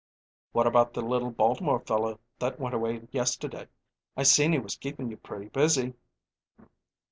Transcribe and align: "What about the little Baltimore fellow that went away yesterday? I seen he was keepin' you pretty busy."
"What 0.53 0.65
about 0.65 0.95
the 0.95 1.03
little 1.03 1.29
Baltimore 1.29 1.79
fellow 1.79 2.19
that 2.39 2.59
went 2.59 2.73
away 2.73 3.07
yesterday? 3.11 3.67
I 4.17 4.23
seen 4.23 4.51
he 4.51 4.57
was 4.57 4.75
keepin' 4.75 5.11
you 5.11 5.17
pretty 5.17 5.49
busy." 5.49 5.93